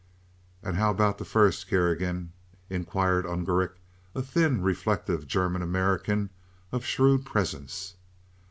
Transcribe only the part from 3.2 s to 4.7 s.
Ungerich, a thin,